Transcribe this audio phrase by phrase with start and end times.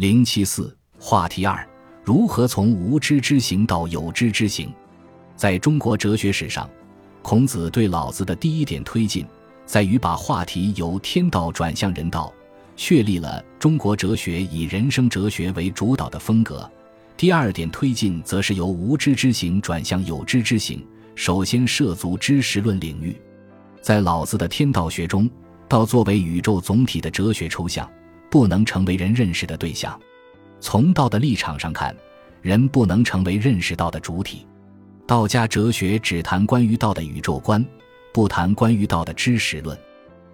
[0.00, 1.62] 零七四话题二：
[2.02, 4.72] 如何从无知之行到有知之行？
[5.36, 6.66] 在中国哲学史上，
[7.20, 9.26] 孔子对老子的第一点推进，
[9.66, 12.32] 在于把话题由天道转向人道，
[12.76, 16.66] 确立了中国哲学以人生哲学为主导的风格。
[17.14, 20.82] 第二点推进，则是由无知之行转向有知之行，
[21.14, 23.14] 首先涉足知识论领域。
[23.82, 25.28] 在老子的天道学中，
[25.68, 27.86] 道作为宇宙总体的哲学抽象。
[28.30, 29.98] 不能成为人认识的对象。
[30.60, 31.94] 从道的立场上看，
[32.40, 34.46] 人不能成为认识道的主体。
[35.06, 37.64] 道家哲学只谈关于道的宇宙观，
[38.12, 39.76] 不谈关于道的知识论。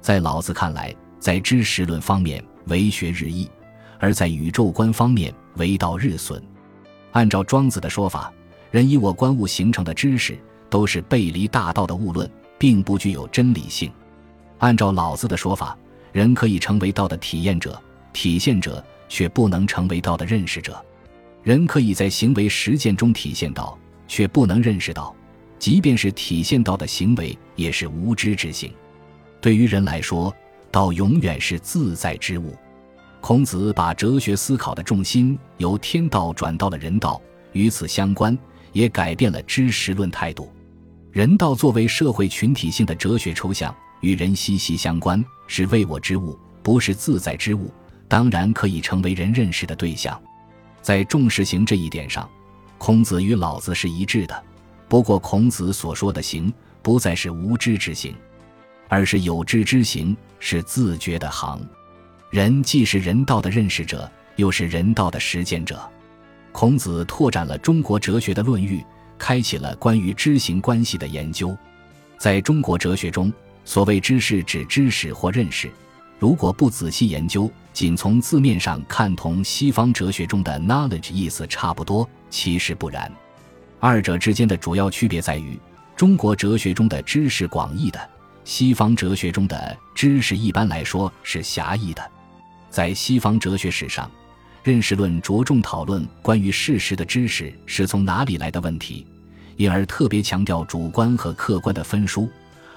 [0.00, 3.48] 在老子看来，在知识论方面，为学日益；
[3.98, 6.40] 而在宇宙观方面，为道日损。
[7.10, 8.32] 按照庄子的说法，
[8.70, 10.38] 人以我观物形成的知识，
[10.68, 13.90] 都是背离大道的物论，并不具有真理性。
[14.58, 15.76] 按照老子的说法。
[16.12, 17.80] 人可以成为道的体验者、
[18.12, 20.84] 体现者，却不能成为道的认识者。
[21.42, 25.14] 人可以在行为实践中体现道，却不能认识道。
[25.58, 28.72] 即便是体现道的行为，也是无知之行。
[29.40, 30.34] 对于人来说，
[30.70, 32.54] 道永远是自在之物。
[33.20, 37.20] 孔子把哲学思考的重心由天道转到了人道，
[37.52, 38.36] 与此相关，
[38.72, 40.50] 也改变了知识论态度。
[41.10, 43.74] 人道作为社会群体性的哲学抽象。
[44.00, 47.70] 与人息息相关，是为我之物，不是自在之物，
[48.10, 50.20] 当然可以成为人认识的对象。
[50.82, 52.28] 在重视行这一点上，
[52.76, 54.42] 孔子与老子是一致的。
[54.88, 58.12] 不过，孔子所说的行，不再是无知之行，
[58.88, 61.60] 而是有知之行，是自觉的行。
[62.30, 65.80] 人既是人道的认识者，又是人道的实践者。
[66.50, 68.84] 孔子拓展了中国哲学的论域，
[69.16, 71.56] 开启了关于知行关系的研究。
[72.18, 73.32] 在中国哲学中，
[73.64, 75.70] 所谓知识，指知识或认识。
[76.20, 83.10] 如果不仔细研究，仅从字面上看，同西方哲学中的 knowledge 意思差不多，其实不然。
[83.78, 85.58] 二者之间的主要区别在于，
[85.96, 88.10] 中国哲学中的知识广义的，
[88.44, 92.10] 西方哲学中的知识一般来说是狭义的。
[92.68, 94.10] 在西方哲学史上，
[94.62, 99.06] 认识论着重讨论关于事实的知识是从哪里来的问题，
[99.56, 102.28] 因而特别强调主观和客观的分殊。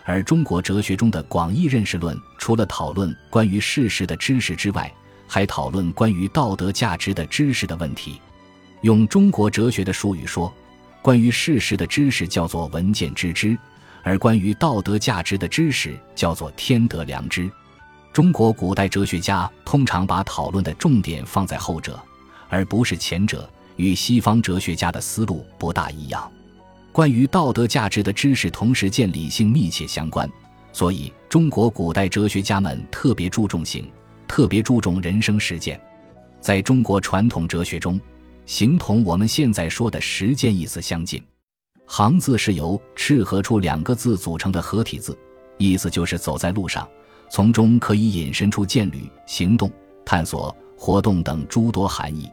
[0.06, 4.92] 而中国哲学中的广义认识论，除了讨论关于事实的知识之外，
[5.28, 8.20] 还讨论关于道德价值的知识的问题。
[8.82, 10.54] 用中国哲学的术语说，
[11.02, 13.58] 关于事实的知识叫做闻见知，
[14.04, 17.50] 而关于道德价值的知识叫做天德良知。
[18.12, 21.98] 中国古代哲学家通常把讨论的重点放在后者，
[22.50, 26.32] 而不是前者，与西方哲学家的思路不大一样。
[26.94, 30.30] 关于道德价值的知识，同时见理性密切相关，
[30.72, 33.90] 所以中国古代哲学家们特别注重行，
[34.28, 35.82] 特别注重人生实践。
[36.40, 38.00] 在中国传统哲学中，
[38.46, 41.20] 行同我们现在说的实践意思相近。
[41.88, 45.18] 行字是由赤合出两个字组成的合体字，
[45.58, 46.88] 意思就是走在路上，
[47.28, 49.72] 从中可以引申出见履、行动、
[50.06, 52.30] 探索、活动等诸多含义。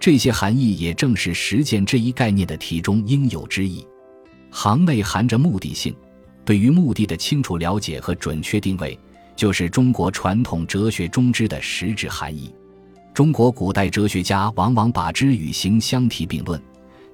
[0.00, 3.86] 这些含义也正是实践这一概念的题中应有之意。
[4.50, 5.94] 行内含着目的性，
[6.42, 8.98] 对于目的的清楚了解和准确定位，
[9.36, 12.50] 就是中国传统哲学中知的实质含义。
[13.12, 16.60] 中国古代哲学家往往把知与行相提并论，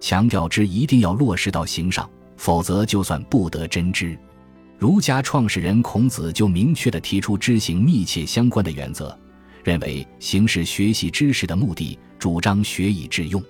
[0.01, 4.17] 强调知一定要落实到行上，否则就算不得真知。
[4.79, 9.19] 儒家创始人孔子就明确地提出知行密切相关的原则。
[9.67, 13.43] 认为行是学习知识的目的，主张学以致用。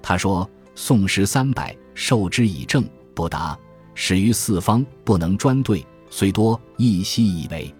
[0.00, 2.82] 他说：“宋诗三百，授之以政，
[3.14, 3.54] 不达；
[3.94, 7.70] 始于四方，不能专对，虽多，亦悉以为。”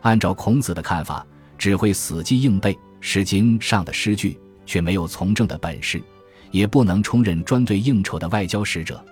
[0.00, 1.26] 按照孔子的看法，
[1.58, 6.02] 只会死记硬背《诗经》上的诗句，却没有从政的本事，
[6.50, 9.04] 也不能充任专对应酬的外交使者，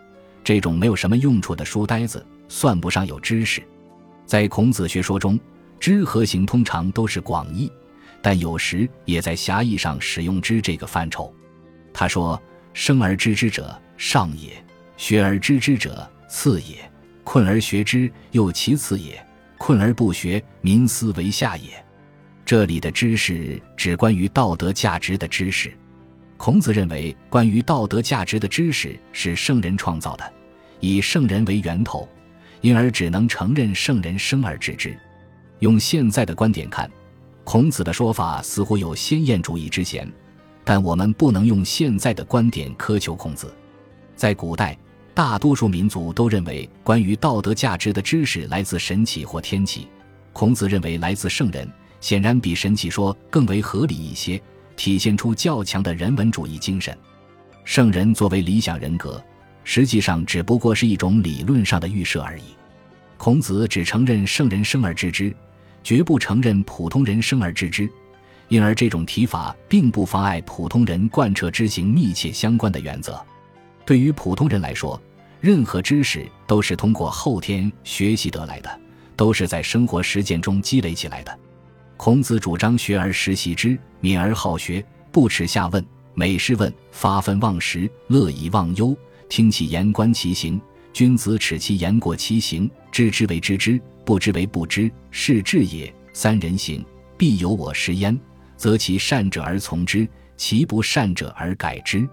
[0.42, 3.62] 这种没有什么用处的书呆子，算不上有知识。
[4.24, 5.38] 在孔子学说中，
[5.78, 7.70] 知和行通常都是广义。
[8.26, 11.32] 但有时也在狭义上使用“知”这个范畴。
[11.92, 12.42] 他说
[12.74, 14.50] ：“生而知之者上也，
[14.96, 16.90] 学而知之者次也，
[17.22, 19.24] 困而学之又其次也，
[19.58, 21.68] 困而不学，民思为下也。”
[22.44, 25.72] 这里的知识指关于道德价值的知识。
[26.36, 30.32] 孔子认为，关于道德价值的知识是圣人创造的，
[30.80, 32.08] 以圣人为源头，
[32.60, 34.98] 因而只能承认圣人生而知之。
[35.60, 36.90] 用现在的观点看。
[37.46, 40.12] 孔子的说法似乎有先验主义之嫌，
[40.64, 43.54] 但我们不能用现在的观点苛求孔子。
[44.16, 44.76] 在古代，
[45.14, 49.86] 大多数民族都认为关于道德价值的知识来自神奇或天启，
[50.32, 51.70] 孔子认为来自圣人，
[52.00, 54.42] 显然比神奇说更为合理一些。
[54.74, 56.98] 体现出较强的人文主义精神。
[57.64, 59.22] 圣人作为理想人格，
[59.62, 62.56] 实际上只不过是一种理论上的预设而已。
[63.16, 65.32] 孔子只承认圣人生而知之，
[65.86, 67.88] 绝不承认普通人生而知之，
[68.48, 73.24] 因而这种提法并不妨碍普通人贯彻知行密切相关的原则。
[73.84, 75.00] 对于普通人来说，
[75.40, 78.80] 任何知识都是通过后天学习得来的，
[79.14, 81.38] 都是在生活实践中积累起来的。
[81.96, 88.92] 孔子主张学而时习之，敏而好学，不耻下问，每事问，发愤忘食，乐以忘忧，
[89.28, 90.60] 听其言，观其行。
[90.92, 95.92] 君子耻其言过其行，知之为知之，不知为不知，是智也。
[96.12, 96.82] 三人行，
[97.18, 98.18] 必有我师焉，
[98.56, 102.08] 则其善者而从之，其不善者而改之。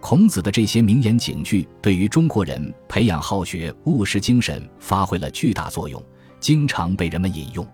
[0.00, 6.02] 孔子的这些名言警句，对于中国人培养好学务实精神发挥了巨大作用，
[6.40, 7.66] 经常被人们引用。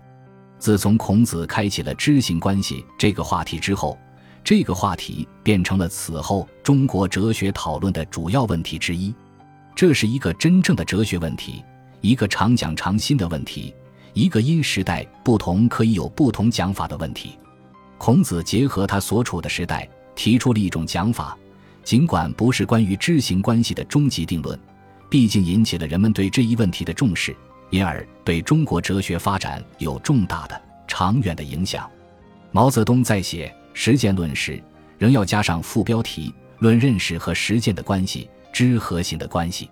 [0.59, 3.97] 自从孔子开启了知行关系这个话题之后，
[4.43, 9.13] 这个话题变成了此后中国哲学讨论的主要问题之一。
[9.75, 11.63] 这是一个真正的哲学问题，
[12.03, 13.73] 一个常讲常新的问题，
[14.11, 17.39] 一个因时代不同可以有不同讲法的问题。
[17.97, 21.37] 孔子结合他所处的时代，提出了一种讲法，
[21.81, 24.59] 尽管不是关于知行关系的终极定论，
[25.09, 27.33] 毕竟引起了人们对这一问题的重视，
[27.69, 31.89] 因而对中国哲学发展有重大的、长远的影响。
[32.51, 34.61] 毛泽东在写《实践论》时，
[34.97, 38.29] 仍要加上副标题：论认识和实践的关系。
[38.51, 39.67] 知和行的关系。